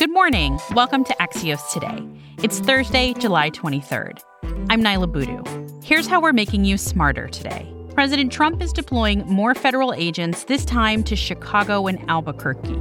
Good 0.00 0.10
morning. 0.10 0.58
Welcome 0.72 1.04
to 1.04 1.16
Axios 1.20 1.70
Today. 1.70 2.02
It's 2.42 2.58
Thursday, 2.58 3.12
July 3.12 3.50
23rd. 3.50 4.22
I'm 4.70 4.82
Niala 4.82 5.12
Boodhoo. 5.12 5.42
Here's 5.84 6.06
how 6.06 6.22
we're 6.22 6.32
making 6.32 6.64
you 6.64 6.78
smarter 6.78 7.28
today. 7.28 7.70
President 7.92 8.32
Trump 8.32 8.62
is 8.62 8.72
deploying 8.72 9.26
more 9.26 9.54
federal 9.54 9.92
agents, 9.92 10.44
this 10.44 10.64
time 10.64 11.02
to 11.02 11.14
Chicago 11.14 11.86
and 11.86 12.02
Albuquerque. 12.08 12.80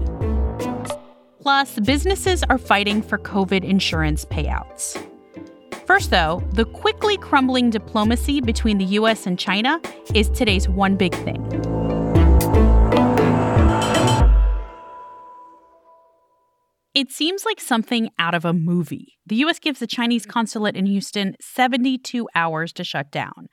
Plus, 1.41 1.77
businesses 1.79 2.41
are 2.43 2.57
fighting 2.57 3.01
for 3.01 3.17
COVID 3.17 3.65
insurance 3.65 4.23
payouts. 4.23 4.97
First, 5.85 6.11
though, 6.11 6.41
the 6.53 6.63
quickly 6.63 7.17
crumbling 7.17 7.69
diplomacy 7.69 8.39
between 8.39 8.77
the 8.77 8.85
U.S. 8.85 9.27
and 9.27 9.37
China 9.37 9.81
is 10.15 10.29
today's 10.29 10.69
one 10.69 10.95
big 10.95 11.13
thing. 11.15 11.68
It 16.95 17.11
seems 17.11 17.45
like 17.45 17.59
something 17.59 18.09
out 18.17 18.33
of 18.33 18.45
a 18.45 18.53
movie. 18.53 19.13
The 19.25 19.35
U.S. 19.37 19.59
gives 19.59 19.79
the 19.79 19.87
Chinese 19.87 20.25
mm. 20.25 20.29
consulate 20.29 20.75
in 20.75 20.87
Houston 20.87 21.35
72 21.39 22.27
hours 22.33 22.73
to 22.73 22.83
shut 22.83 23.11
down. 23.11 23.47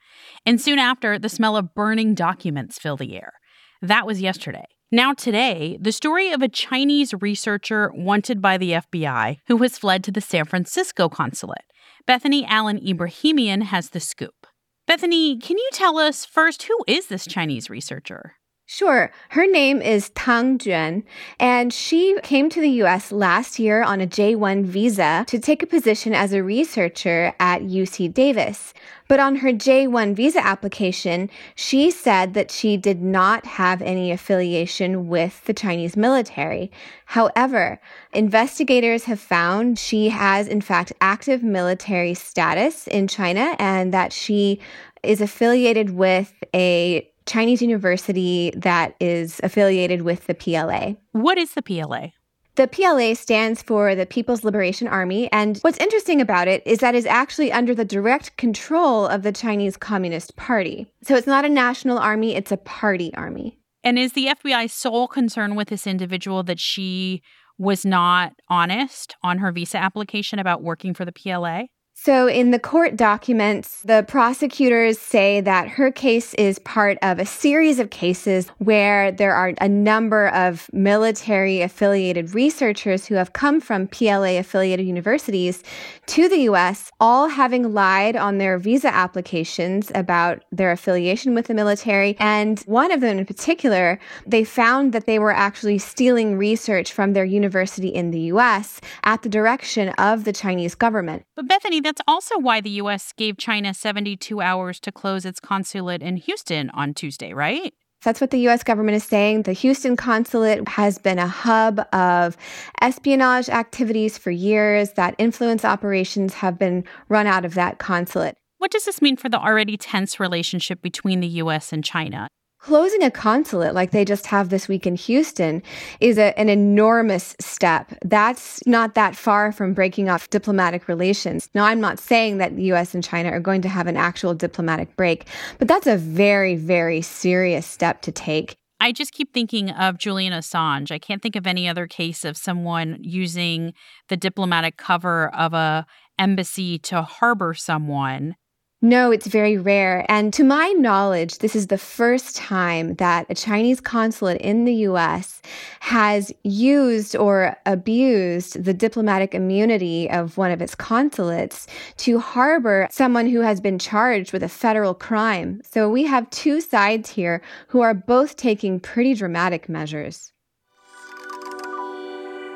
And 0.45 0.59
soon 0.59 0.79
after, 0.79 1.19
the 1.19 1.29
smell 1.29 1.55
of 1.55 1.75
burning 1.75 2.15
documents 2.15 2.79
fill 2.79 2.97
the 2.97 3.15
air. 3.15 3.33
That 3.81 4.07
was 4.07 4.21
yesterday. 4.21 4.65
Now, 4.91 5.13
today, 5.13 5.77
the 5.79 5.91
story 5.91 6.31
of 6.31 6.41
a 6.41 6.47
Chinese 6.47 7.13
researcher 7.19 7.91
wanted 7.93 8.41
by 8.41 8.57
the 8.57 8.71
FBI 8.71 9.37
who 9.47 9.57
has 9.57 9.77
fled 9.77 10.03
to 10.05 10.11
the 10.11 10.21
San 10.21 10.45
Francisco 10.45 11.07
consulate. 11.07 11.65
Bethany 12.07 12.45
Allen 12.45 12.79
Ebrahimian 12.79 13.63
has 13.63 13.89
the 13.89 13.99
scoop. 13.99 14.47
Bethany, 14.87 15.37
can 15.37 15.57
you 15.57 15.69
tell 15.73 15.99
us 15.99 16.25
first 16.25 16.63
who 16.63 16.77
is 16.87 17.07
this 17.07 17.27
Chinese 17.27 17.69
researcher? 17.69 18.35
Sure. 18.69 19.13
Her 19.29 19.47
name 19.47 19.81
is 19.81 20.09
Tang 20.09 20.59
Juan, 20.59 21.05
and 21.39 21.71
she 21.71 22.19
came 22.21 22.49
to 22.49 22.59
the 22.59 22.83
US 22.83 23.13
last 23.13 23.59
year 23.59 23.81
on 23.81 24.01
a 24.01 24.05
J1 24.05 24.65
visa 24.65 25.23
to 25.29 25.39
take 25.39 25.63
a 25.63 25.65
position 25.65 26.13
as 26.13 26.33
a 26.33 26.43
researcher 26.43 27.33
at 27.39 27.61
UC 27.61 28.13
Davis. 28.13 28.73
But 29.07 29.21
on 29.21 29.37
her 29.37 29.53
J1 29.53 30.15
visa 30.15 30.45
application, 30.45 31.29
she 31.55 31.89
said 31.89 32.33
that 32.33 32.51
she 32.51 32.75
did 32.75 33.01
not 33.01 33.45
have 33.45 33.81
any 33.81 34.11
affiliation 34.11 35.07
with 35.07 35.45
the 35.45 35.53
Chinese 35.53 35.95
military. 35.95 36.69
However, 37.05 37.79
investigators 38.11 39.05
have 39.05 39.21
found 39.21 39.79
she 39.79 40.09
has, 40.09 40.45
in 40.45 40.59
fact, 40.59 40.91
active 40.99 41.41
military 41.41 42.13
status 42.13 42.85
in 42.87 43.07
China 43.07 43.55
and 43.59 43.93
that 43.93 44.11
she 44.11 44.59
is 45.03 45.21
affiliated 45.21 45.91
with 45.91 46.33
a 46.53 47.09
Chinese 47.27 47.61
university 47.61 48.51
that 48.55 48.95
is 48.99 49.39
affiliated 49.43 50.01
with 50.01 50.25
the 50.27 50.33
PLA. 50.33 50.93
What 51.11 51.37
is 51.37 51.53
the 51.53 51.61
PLA? 51.61 52.09
The 52.55 52.67
PLA 52.67 53.13
stands 53.13 53.61
for 53.61 53.93
the 53.93 54.07
People's 54.07 54.43
Liberation 54.43 54.87
Army. 54.87 55.31
And 55.31 55.59
what's 55.59 55.77
interesting 55.77 56.19
about 56.19 56.47
it 56.47 56.63
is 56.65 56.79
that 56.79 56.95
it's 56.95 57.05
actually 57.05 57.51
under 57.51 57.75
the 57.75 57.85
direct 57.85 58.35
control 58.37 59.05
of 59.05 59.21
the 59.21 59.31
Chinese 59.31 59.77
Communist 59.77 60.35
Party. 60.37 60.91
So 61.03 61.15
it's 61.15 61.27
not 61.27 61.45
a 61.45 61.49
national 61.49 61.99
army, 61.99 62.35
it's 62.35 62.51
a 62.51 62.57
party 62.57 63.13
army. 63.13 63.59
And 63.83 63.99
is 63.99 64.13
the 64.13 64.25
FBI's 64.25 64.73
sole 64.73 65.07
concern 65.07 65.55
with 65.55 65.67
this 65.67 65.85
individual 65.85 66.41
that 66.43 66.59
she 66.59 67.21
was 67.59 67.85
not 67.85 68.33
honest 68.49 69.15
on 69.21 69.37
her 69.37 69.51
visa 69.51 69.77
application 69.77 70.39
about 70.39 70.63
working 70.63 70.95
for 70.95 71.05
the 71.05 71.11
PLA? 71.11 71.65
So, 71.99 72.27
in 72.27 72.51
the 72.51 72.59
court 72.59 72.95
documents, 72.95 73.81
the 73.81 74.05
prosecutors 74.07 74.99
say 74.99 75.41
that 75.41 75.67
her 75.67 75.91
case 75.91 76.35
is 76.35 76.59
part 76.59 76.97
of 77.01 77.17
a 77.17 77.25
series 77.25 77.79
of 77.79 77.89
cases 77.89 78.47
where 78.59 79.11
there 79.11 79.33
are 79.33 79.53
a 79.59 79.67
number 79.67 80.27
of 80.29 80.69
military 80.71 81.61
affiliated 81.61 82.35
researchers 82.35 83.07
who 83.07 83.15
have 83.15 83.33
come 83.33 83.59
from 83.59 83.87
PLA 83.87 84.37
affiliated 84.37 84.85
universities 84.85 85.63
to 86.05 86.29
the 86.29 86.41
US, 86.51 86.91
all 87.01 87.27
having 87.29 87.73
lied 87.73 88.15
on 88.15 88.37
their 88.37 88.59
visa 88.59 88.93
applications 88.93 89.91
about 89.95 90.45
their 90.51 90.71
affiliation 90.71 91.33
with 91.33 91.47
the 91.47 91.55
military. 91.55 92.15
And 92.19 92.59
one 92.67 92.91
of 92.91 93.01
them 93.01 93.17
in 93.17 93.25
particular, 93.25 93.99
they 94.25 94.43
found 94.43 94.93
that 94.93 95.07
they 95.07 95.17
were 95.17 95.33
actually 95.33 95.79
stealing 95.79 96.37
research 96.37 96.93
from 96.93 97.13
their 97.13 97.25
university 97.25 97.89
in 97.89 98.11
the 98.11 98.21
US 98.31 98.79
at 99.03 99.23
the 99.23 99.29
direction 99.29 99.89
of 99.97 100.23
the 100.25 100.31
Chinese 100.31 100.75
government. 100.75 101.25
But 101.35 101.47
Bethany, 101.47 101.81
that's 101.87 102.01
also 102.07 102.37
why 102.37 102.59
the 102.59 102.69
U.S. 102.81 103.13
gave 103.15 103.37
China 103.37 103.73
72 103.73 104.41
hours 104.41 104.79
to 104.81 104.91
close 104.91 105.25
its 105.25 105.39
consulate 105.39 106.03
in 106.03 106.17
Houston 106.17 106.69
on 106.71 106.93
Tuesday, 106.93 107.33
right? 107.33 107.73
That's 108.03 108.21
what 108.21 108.29
the 108.31 108.47
US 108.47 108.63
government 108.63 108.95
is 108.95 109.03
saying. 109.03 109.43
The 109.43 109.53
Houston 109.53 109.95
consulate 109.95 110.67
has 110.67 110.99
been 110.99 111.17
a 111.17 111.27
hub 111.27 111.79
of 111.93 112.37
espionage 112.81 113.49
activities 113.49 114.17
for 114.17 114.29
years, 114.29 114.91
that 114.91 115.15
influence 115.17 115.65
operations 115.65 116.35
have 116.35 116.59
been 116.59 116.83
run 117.09 117.25
out 117.25 117.43
of 117.43 117.55
that 117.55 117.79
consulate. 117.79 118.35
What 118.59 118.71
does 118.71 118.85
this 118.85 119.01
mean 119.01 119.17
for 119.17 119.29
the 119.29 119.39
already 119.39 119.77
tense 119.77 120.19
relationship 120.19 120.81
between 120.81 121.21
the 121.21 121.27
US 121.27 121.73
and 121.73 121.83
China? 121.83 122.27
Closing 122.67 123.01
a 123.01 123.09
consulate 123.09 123.73
like 123.73 123.91
they 123.91 124.03
just 124.03 124.25
have 124.25 124.49
this 124.49 124.67
week 124.67 124.85
in 124.85 124.97
Houston 124.97 125.63
is 126.01 126.17
a, 126.17 126.37
an 126.37 126.49
enormous 126.49 127.33
step. 127.39 127.93
That's 128.03 128.59
not 128.67 128.93
that 128.95 129.15
far 129.15 129.53
from 129.53 129.73
breaking 129.73 130.09
off 130.09 130.29
diplomatic 130.29 130.89
relations. 130.89 131.49
Now, 131.55 131.63
I'm 131.63 131.79
not 131.79 131.97
saying 131.97 132.39
that 132.39 132.57
the 132.57 132.63
US 132.73 132.93
and 132.93 133.01
China 133.01 133.29
are 133.29 133.39
going 133.39 133.61
to 133.61 133.69
have 133.69 133.87
an 133.87 133.95
actual 133.95 134.33
diplomatic 134.33 134.97
break, 134.97 135.29
but 135.59 135.69
that's 135.69 135.87
a 135.87 135.95
very, 135.95 136.57
very 136.57 137.01
serious 137.01 137.65
step 137.65 138.01
to 138.01 138.11
take. 138.11 138.57
I 138.81 138.91
just 138.91 139.13
keep 139.13 139.33
thinking 139.33 139.71
of 139.71 139.97
Julian 139.97 140.33
Assange. 140.33 140.91
I 140.91 140.99
can't 140.99 141.21
think 141.21 141.37
of 141.37 141.47
any 141.47 141.69
other 141.69 141.87
case 141.87 142.25
of 142.25 142.35
someone 142.35 142.97
using 142.99 143.75
the 144.09 144.17
diplomatic 144.17 144.75
cover 144.75 145.33
of 145.33 145.53
a 145.53 145.85
embassy 146.19 146.79
to 146.79 147.01
harbor 147.01 147.53
someone 147.53 148.35
no, 148.81 149.11
it's 149.11 149.25
very 149.25 149.57
rare. 149.57 150.05
And 150.07 150.31
to 150.35 150.43
my 150.43 150.69
knowledge, 150.73 151.39
this 151.39 151.55
is 151.55 151.67
the 151.67 151.79
first 151.79 152.35
time 152.35 152.93
that 152.95 153.25
a 153.27 153.33
Chinese 153.33 153.81
consulate 153.81 154.39
in 154.39 154.65
the 154.65 154.73
US 154.75 155.41
has 155.79 156.31
used 156.43 157.15
or 157.15 157.57
abused 157.65 158.63
the 158.63 158.75
diplomatic 158.75 159.33
immunity 159.33 160.07
of 160.11 160.37
one 160.37 160.51
of 160.51 160.61
its 160.61 160.75
consulates 160.75 161.65
to 161.97 162.19
harbor 162.19 162.87
someone 162.91 163.25
who 163.25 163.41
has 163.41 163.59
been 163.59 163.79
charged 163.79 164.31
with 164.31 164.43
a 164.43 164.49
federal 164.49 164.93
crime. 164.93 165.59
So 165.63 165.89
we 165.89 166.03
have 166.03 166.29
two 166.29 166.61
sides 166.61 167.09
here 167.09 167.41
who 167.69 167.81
are 167.81 167.95
both 167.95 168.35
taking 168.35 168.79
pretty 168.79 169.15
dramatic 169.15 169.67
measures. 169.67 170.33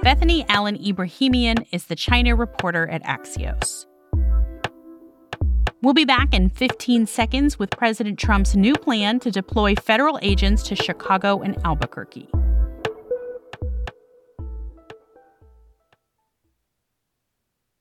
Bethany 0.03 0.45
Allen 0.49 0.77
Ebrahimian 0.77 1.65
is 1.71 1.85
the 1.85 1.95
China 1.95 2.35
reporter 2.35 2.87
at 2.89 3.03
Axios. 3.03 3.85
We'll 5.83 5.95
be 5.95 6.05
back 6.05 6.35
in 6.35 6.51
15 6.51 7.07
seconds 7.07 7.57
with 7.57 7.71
President 7.71 8.19
Trump's 8.19 8.55
new 8.55 8.75
plan 8.75 9.19
to 9.21 9.31
deploy 9.31 9.73
federal 9.73 10.19
agents 10.21 10.61
to 10.67 10.75
Chicago 10.75 11.41
and 11.41 11.57
Albuquerque. 11.65 12.29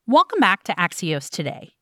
Welcome 0.06 0.40
back 0.40 0.62
to 0.62 0.72
Axios 0.76 1.28
Today. 1.28 1.72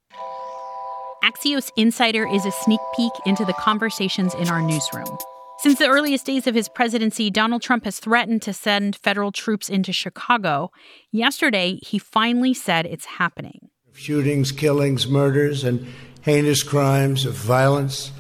Axios 1.22 1.70
Insider 1.76 2.26
is 2.26 2.44
a 2.44 2.50
sneak 2.50 2.80
peek 2.96 3.12
into 3.24 3.44
the 3.44 3.52
conversations 3.52 4.34
in 4.34 4.48
our 4.48 4.60
newsroom. 4.60 5.18
Since 5.58 5.78
the 5.78 5.86
earliest 5.86 6.26
days 6.26 6.48
of 6.48 6.54
his 6.56 6.68
presidency, 6.68 7.30
Donald 7.30 7.62
Trump 7.62 7.84
has 7.84 8.00
threatened 8.00 8.42
to 8.42 8.52
send 8.52 8.96
federal 8.96 9.30
troops 9.30 9.68
into 9.68 9.92
Chicago. 9.92 10.72
Yesterday, 11.12 11.78
he 11.80 12.00
finally 12.00 12.54
said 12.54 12.86
it's 12.86 13.04
happening. 13.04 13.68
Shootings, 13.92 14.52
killings, 14.52 15.08
murders, 15.08 15.64
and 15.64 15.84
heinous 16.22 16.62
crimes 16.62 17.24
of 17.24 17.34
violence. 17.34 18.12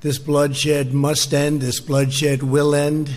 This 0.00 0.18
bloodshed 0.18 0.92
must 0.92 1.32
end. 1.32 1.60
This 1.60 1.80
bloodshed 1.80 2.42
will 2.42 2.74
end. 2.74 3.10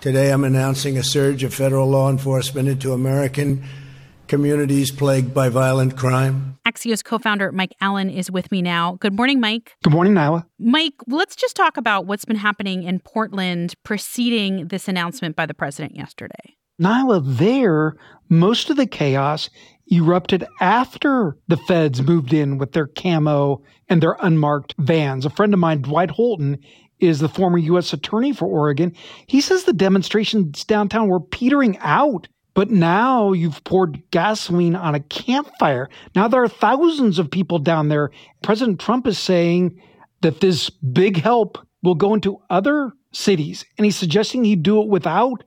Today, 0.00 0.32
I'm 0.32 0.44
announcing 0.44 0.96
a 0.98 1.02
surge 1.02 1.44
of 1.44 1.54
federal 1.54 1.88
law 1.88 2.10
enforcement 2.10 2.68
into 2.68 2.92
American 2.92 3.64
communities 4.28 4.90
plagued 4.90 5.34
by 5.34 5.48
violent 5.48 5.96
crime. 5.96 6.58
Axios 6.66 7.04
co 7.04 7.18
founder 7.18 7.52
Mike 7.52 7.74
Allen 7.80 8.08
is 8.08 8.30
with 8.30 8.50
me 8.50 8.62
now. 8.62 8.96
Good 9.00 9.14
morning, 9.14 9.40
Mike. 9.40 9.76
Good 9.84 9.92
morning, 9.92 10.14
Niala. 10.14 10.46
Mike, 10.58 10.94
let's 11.06 11.36
just 11.36 11.54
talk 11.54 11.76
about 11.76 12.06
what's 12.06 12.24
been 12.24 12.36
happening 12.36 12.82
in 12.84 12.98
Portland 13.00 13.74
preceding 13.84 14.68
this 14.68 14.88
announcement 14.88 15.36
by 15.36 15.44
the 15.44 15.54
president 15.54 15.96
yesterday. 15.96 16.56
Niala, 16.80 17.22
there, 17.24 17.94
most 18.28 18.70
of 18.70 18.76
the 18.76 18.86
chaos 18.86 19.50
erupted 19.90 20.46
after 20.60 21.36
the 21.48 21.56
feds 21.56 22.02
moved 22.02 22.32
in 22.32 22.58
with 22.58 22.72
their 22.72 22.86
camo 22.86 23.62
and 23.88 24.02
their 24.02 24.16
unmarked 24.20 24.74
vans. 24.78 25.24
A 25.24 25.30
friend 25.30 25.52
of 25.52 25.60
mine, 25.60 25.82
Dwight 25.82 26.10
Holton, 26.10 26.58
is 27.00 27.18
the 27.18 27.28
former 27.28 27.58
U.S. 27.58 27.92
attorney 27.92 28.32
for 28.32 28.46
Oregon. 28.46 28.94
He 29.26 29.40
says 29.40 29.64
the 29.64 29.72
demonstrations 29.72 30.64
downtown 30.64 31.08
were 31.08 31.20
petering 31.20 31.76
out. 31.78 32.28
But 32.54 32.70
now 32.70 33.32
you've 33.32 33.64
poured 33.64 34.02
gasoline 34.10 34.76
on 34.76 34.94
a 34.94 35.00
campfire. 35.00 35.88
Now 36.14 36.28
there 36.28 36.42
are 36.42 36.48
thousands 36.48 37.18
of 37.18 37.30
people 37.30 37.58
down 37.58 37.88
there. 37.88 38.10
President 38.42 38.78
Trump 38.78 39.06
is 39.06 39.18
saying 39.18 39.80
that 40.20 40.40
this 40.40 40.68
big 40.68 41.16
help 41.16 41.58
will 41.82 41.94
go 41.94 42.12
into 42.12 42.42
other 42.50 42.92
cities, 43.12 43.64
and 43.76 43.84
he's 43.84 43.96
suggesting 43.96 44.44
he 44.44 44.54
do 44.54 44.82
it 44.82 44.88
without 44.88 45.42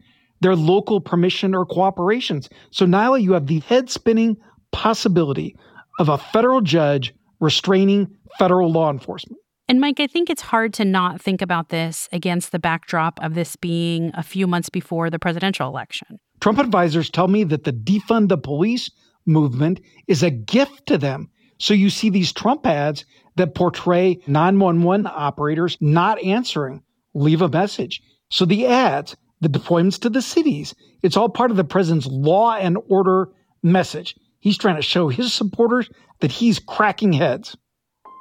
their 0.45 0.55
local 0.55 1.01
permission 1.01 1.55
or 1.55 1.65
cooperations. 1.65 2.49
So, 2.69 2.85
Niala, 2.85 3.19
you 3.19 3.33
have 3.33 3.47
the 3.47 3.61
head 3.61 3.89
spinning 3.89 4.37
possibility 4.71 5.57
of 5.97 6.07
a 6.07 6.19
federal 6.19 6.61
judge 6.61 7.15
restraining 7.39 8.15
federal 8.37 8.71
law 8.71 8.91
enforcement. 8.91 9.39
And 9.67 9.81
Mike, 9.81 9.99
I 9.99 10.05
think 10.05 10.29
it's 10.29 10.43
hard 10.43 10.71
to 10.75 10.85
not 10.85 11.19
think 11.19 11.41
about 11.41 11.69
this 11.69 12.07
against 12.11 12.51
the 12.51 12.59
backdrop 12.59 13.17
of 13.23 13.33
this 13.33 13.55
being 13.55 14.11
a 14.13 14.21
few 14.21 14.45
months 14.45 14.69
before 14.69 15.09
the 15.09 15.17
presidential 15.17 15.67
election. 15.67 16.19
Trump 16.41 16.59
advisors 16.59 17.09
tell 17.09 17.27
me 17.27 17.43
that 17.45 17.63
the 17.63 17.73
defund 17.73 18.29
the 18.29 18.37
police 18.37 18.91
movement 19.25 19.81
is 20.07 20.21
a 20.21 20.29
gift 20.29 20.85
to 20.85 20.99
them. 20.99 21.27
So 21.57 21.73
you 21.73 21.89
see 21.89 22.11
these 22.11 22.31
Trump 22.31 22.67
ads 22.67 23.03
that 23.37 23.55
portray 23.55 24.19
911 24.27 25.07
operators 25.11 25.75
not 25.81 26.21
answering, 26.21 26.83
leave 27.15 27.41
a 27.41 27.49
message. 27.49 28.03
So 28.29 28.45
the 28.45 28.67
ads, 28.67 29.15
the 29.45 29.59
deployments 29.59 29.99
to 29.99 30.09
the 30.09 30.21
cities, 30.21 30.73
it's 31.03 31.15
all 31.15 31.29
part 31.29 31.51
of 31.51 31.57
the 31.57 31.63
president's 31.63 32.07
law 32.07 32.55
and 32.55 32.77
order 32.89 33.29
message. 33.61 34.15
He's 34.39 34.57
trying 34.57 34.75
to 34.75 34.81
show 34.81 35.07
his 35.07 35.33
supporters 35.33 35.89
that 36.19 36.31
he's 36.31 36.59
cracking 36.59 37.13
heads. 37.13 37.55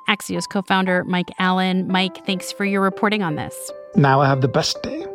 Axios 0.09 0.45
co 0.51 0.61
founder 0.63 1.03
Mike 1.05 1.31
Allen. 1.39 1.89
Mike, 1.89 2.27
thanks 2.27 2.53
for 2.53 2.65
your 2.65 2.83
reporting 2.83 3.23
on 3.23 3.37
this. 3.37 3.73
Now 3.97 4.21
I 4.21 4.27
have 4.27 4.43
the 4.43 4.49
best 4.49 4.83
day. 4.83 5.07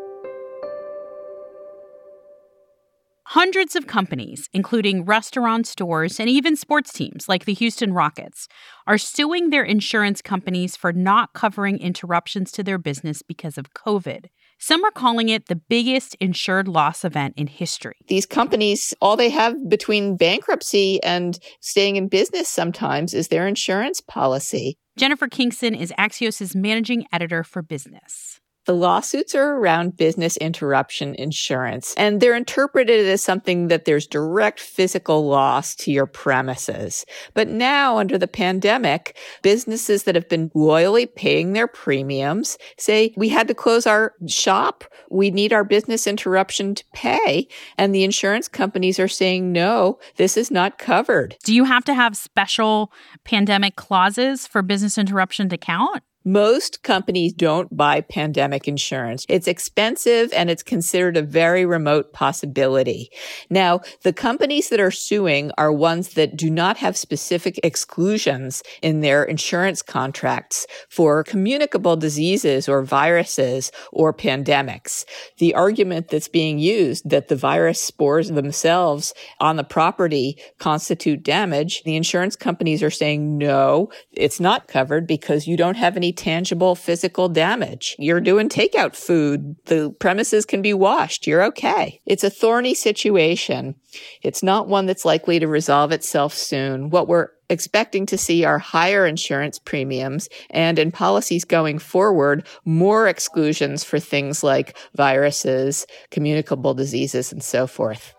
Hundreds 3.33 3.75
of 3.75 3.85
companies, 3.85 4.49
including 4.53 5.05
restaurant 5.05 5.67
stores 5.67 6.19
and 6.19 6.27
even 6.27 6.55
sports 6.55 6.91
teams 6.91 7.29
like 7.29 7.45
the 7.45 7.53
Houston 7.53 7.93
Rockets, 7.93 8.47
are 8.87 8.97
suing 8.97 9.51
their 9.51 9.61
insurance 9.61 10.19
companies 10.19 10.75
for 10.75 10.91
not 10.91 11.33
covering 11.33 11.77
interruptions 11.77 12.51
to 12.51 12.63
their 12.63 12.79
business 12.79 13.21
because 13.21 13.59
of 13.59 13.71
COVID. 13.75 14.29
Some 14.57 14.83
are 14.83 14.89
calling 14.89 15.29
it 15.29 15.45
the 15.45 15.55
biggest 15.55 16.15
insured 16.19 16.67
loss 16.67 17.05
event 17.05 17.35
in 17.37 17.45
history. 17.45 17.97
These 18.07 18.25
companies, 18.25 18.95
all 18.99 19.15
they 19.15 19.29
have 19.29 19.53
between 19.69 20.17
bankruptcy 20.17 20.99
and 21.03 21.37
staying 21.59 21.97
in 21.97 22.07
business 22.07 22.49
sometimes 22.49 23.13
is 23.13 23.27
their 23.27 23.47
insurance 23.47 24.01
policy. 24.01 24.79
Jennifer 24.97 25.27
Kingston 25.27 25.75
is 25.75 25.93
Axios' 25.99 26.55
managing 26.55 27.05
editor 27.13 27.43
for 27.43 27.61
business. 27.61 28.39
The 28.69 28.75
lawsuits 28.75 29.33
are 29.33 29.56
around 29.56 29.98
business 29.98 30.38
interruption 30.38 31.16
insurance, 31.16 31.95
and 31.98 32.21
they're 32.21 32.36
interpreted 32.36 33.07
as 33.07 33.19
something 33.19 33.68
that 33.69 33.86
there's 33.86 34.06
direct 34.06 34.60
physical 34.60 35.27
loss 35.27 35.74
to 35.77 35.92
your 35.92 36.06
premises. 36.06 37.04
But 37.33 37.48
now, 37.48 37.98
under 37.98 38.16
the 38.16 38.27
pandemic, 38.27 39.18
businesses 39.42 40.04
that 40.04 40.13
have 40.13 40.30
been 40.30 40.51
loyally 40.54 41.07
paying 41.07 41.54
their 41.54 41.66
premiums 41.66 42.60
say, 42.77 43.12
we 43.18 43.27
had 43.27 43.48
to 43.48 43.56
close 43.56 43.88
our 43.88 44.13
shop. 44.27 44.83
We 45.10 45.31
need 45.31 45.51
our 45.51 45.63
business 45.63 46.06
interruption 46.06 46.75
to 46.75 46.83
pay. 46.94 47.48
And 47.75 47.95
the 47.95 48.04
insurance 48.04 48.48
companies 48.48 49.00
are 49.00 49.07
saying, 49.07 49.51
no, 49.51 49.98
this 50.18 50.38
is 50.38 50.51
not 50.51 50.77
covered. 50.77 51.38
Do 51.44 51.56
you 51.56 51.63
have 51.63 51.86
to 51.86 51.95
have 51.95 52.16
special 52.16 52.94
pandemic 53.24 53.77
clauses 53.77 54.45
for 54.45 54.62
business 54.62 55.00
interruption 55.00 55.50
to 55.50 55.57
count? 55.57 56.04
Most 56.29 56.83
companies 56.83 57.33
don't 57.33 57.75
buy 57.75 58.01
pandemic 58.01 58.67
insurance. 58.67 59.25
It's 59.27 59.47
expensive 59.47 60.31
and 60.31 60.51
it's 60.51 60.61
considered 60.61 61.17
a 61.17 61.23
very 61.23 61.65
remote 61.65 62.13
possibility. 62.13 63.09
Now, 63.49 63.79
the 64.03 64.13
companies 64.13 64.69
that 64.69 64.79
are 64.79 64.91
suing 64.91 65.51
are 65.57 65.73
ones 65.73 66.09
that 66.09 66.37
do 66.37 66.51
not 66.51 66.77
have 66.77 66.95
specific 66.95 67.59
exclusions 67.63 68.61
in 68.83 68.99
their 68.99 69.23
insurance 69.23 69.81
contracts 69.81 70.67
for 70.87 71.23
communicable 71.23 71.95
diseases 71.95 72.69
or 72.69 72.83
viruses 72.83 73.71
or 73.91 74.13
pandemics. 74.13 75.05
The 75.39 75.55
argument 75.55 76.09
that's 76.09 76.27
being 76.27 76.59
used 76.59 77.09
that 77.09 77.29
the 77.29 77.35
virus 77.35 77.81
spores 77.81 78.29
themselves 78.29 79.15
on 79.39 79.55
the 79.55 79.63
property 79.63 80.37
constitute 80.59 81.23
damage, 81.23 81.81
the 81.85 81.95
insurance 81.95 82.35
companies 82.35 82.83
are 82.83 82.91
saying 82.91 83.39
no, 83.39 83.89
it's 84.11 84.39
not 84.39 84.67
covered 84.67 85.07
because 85.07 85.47
you 85.47 85.57
don't 85.57 85.77
have 85.77 85.97
any 85.97 86.13
tangible 86.19 86.75
physical 86.75 87.30
damage. 87.30 87.95
You're 87.98 88.19
doing 88.19 88.50
takeout 88.50 88.94
food. 88.94 89.56
The 89.68 89.89
premises 90.00 90.45
can 90.45 90.62
be 90.62 90.74
washed. 90.74 91.25
You're 91.25 91.44
okay. 91.45 92.01
It's 92.06 92.25
a 92.25 92.30
thorny 92.30 92.74
situation. 92.74 93.75
It's 94.21 94.44
not 94.44 94.68
one 94.68 94.86
that's 94.86 95.06
likely 95.06 95.39
to 95.39 95.48
resolve 95.48 95.94
itself 95.94 96.33
soon. 96.33 96.89
What 96.89 97.07
we're 97.07 97.30
expecting 97.50 98.06
to 98.07 98.18
see 98.18 98.44
are 98.44 98.60
higher 98.60 99.07
insurance 99.07 99.60
premiums 99.60 100.27
and 100.50 100.77
in 100.77 100.92
policies 100.92 101.45
going 101.45 101.80
forward, 101.80 102.45
more 102.66 103.07
exclusions 103.07 103.86
for 103.86 103.98
things 103.98 104.44
like 104.44 104.77
viruses, 104.95 105.88
communicable 106.12 106.74
diseases, 106.74 107.31
and 107.31 107.42
so 107.42 107.66
forth. 107.66 108.13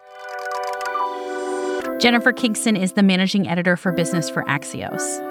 Jennifer 1.98 2.32
Kingston 2.32 2.76
is 2.76 2.92
the 2.94 3.02
managing 3.02 3.46
editor 3.46 3.76
for 3.76 3.92
business 3.92 4.30
for 4.30 4.42
Axios. 4.44 5.29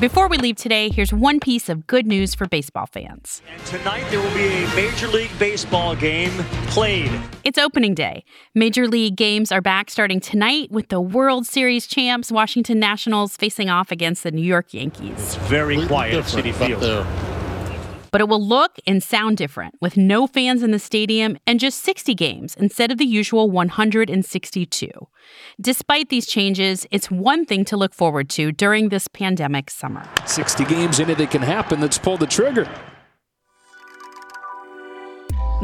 Before 0.00 0.26
we 0.26 0.38
leave 0.38 0.56
today, 0.56 0.88
here's 0.88 1.12
one 1.12 1.38
piece 1.38 1.68
of 1.68 1.86
good 1.86 2.04
news 2.04 2.34
for 2.34 2.48
baseball 2.48 2.86
fans. 2.86 3.40
And 3.48 3.64
tonight 3.64 4.04
there 4.10 4.18
will 4.20 4.34
be 4.34 4.44
a 4.44 4.74
Major 4.74 5.06
League 5.06 5.30
Baseball 5.38 5.94
game 5.94 6.32
played. 6.66 7.12
It's 7.44 7.58
opening 7.58 7.94
day. 7.94 8.24
Major 8.56 8.88
League 8.88 9.14
games 9.14 9.52
are 9.52 9.60
back 9.60 9.90
starting 9.90 10.18
tonight 10.18 10.72
with 10.72 10.88
the 10.88 11.00
World 11.00 11.46
Series 11.46 11.86
champs 11.86 12.32
Washington 12.32 12.80
Nationals 12.80 13.36
facing 13.36 13.70
off 13.70 13.92
against 13.92 14.24
the 14.24 14.32
New 14.32 14.42
York 14.42 14.74
Yankees. 14.74 15.12
It's 15.12 15.36
very 15.36 15.86
quiet 15.86 16.14
at 16.14 16.24
Citi 16.24 16.52
Field. 16.52 16.82
But 18.14 18.20
it 18.20 18.28
will 18.28 18.46
look 18.46 18.76
and 18.86 19.02
sound 19.02 19.38
different 19.38 19.74
with 19.80 19.96
no 19.96 20.28
fans 20.28 20.62
in 20.62 20.70
the 20.70 20.78
stadium 20.78 21.36
and 21.48 21.58
just 21.58 21.82
60 21.82 22.14
games 22.14 22.54
instead 22.54 22.92
of 22.92 22.98
the 22.98 23.04
usual 23.04 23.50
162. 23.50 24.88
Despite 25.60 26.10
these 26.10 26.24
changes, 26.24 26.86
it's 26.92 27.10
one 27.10 27.44
thing 27.44 27.64
to 27.64 27.76
look 27.76 27.92
forward 27.92 28.30
to 28.30 28.52
during 28.52 28.90
this 28.90 29.08
pandemic 29.08 29.68
summer. 29.68 30.08
60 30.26 30.64
games 30.66 31.00
it 31.00 31.28
can 31.32 31.42
happen. 31.42 31.80
Let's 31.80 31.98
pull 31.98 32.16
the 32.16 32.28
trigger. 32.28 32.68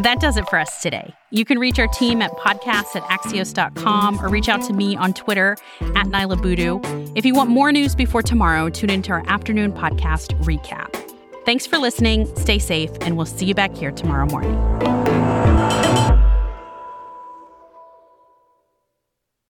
That 0.03 0.19
does 0.19 0.37
it 0.37 0.49
for 0.49 0.59
us 0.59 0.83
today. 0.83 1.15
You 1.31 1.45
can 1.45 1.61
reach 1.61 1.79
our 1.79 1.87
team 1.87 2.21
at 2.21 2.33
podcasts 2.33 2.97
at 2.97 3.05
axios.com 3.05 4.25
or 4.25 4.29
reach 4.29 4.49
out 4.49 4.63
to 4.63 4.73
me 4.73 4.97
on 4.97 5.15
Twitter 5.15 5.57
at 5.81 6.07
Niala 6.07 6.43
Boodhoo. 6.43 6.81
If 7.15 7.25
you 7.25 7.33
want 7.33 7.49
more 7.49 7.71
news 7.71 7.95
before 7.95 8.23
tomorrow, 8.23 8.69
tune 8.71 8.91
into 8.91 9.13
our 9.13 9.23
afternoon 9.29 9.73
podcast 9.73 10.37
recap. 10.43 11.00
Thanks 11.51 11.67
for 11.67 11.79
listening, 11.79 12.33
stay 12.37 12.61
safe, 12.61 12.93
and 13.01 13.17
we'll 13.17 13.27
see 13.27 13.45
you 13.45 13.57
back 13.57 13.75
here 13.75 13.91
tomorrow 13.91 14.25
morning. 14.25 15.00